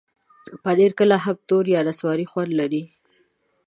پنېر 0.63 0.91
کله 0.99 1.15
هم 1.25 1.37
تور 1.47 1.65
یا 1.73 1.81
نسواري 1.87 2.25
خوند 2.31 2.51
لري. 2.59 2.83